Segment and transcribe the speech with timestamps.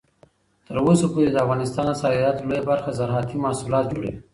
[0.67, 4.13] تر اوسه پورې د افغانستان د صادراتو لویه برخه زراعتي محصولات جوړوي.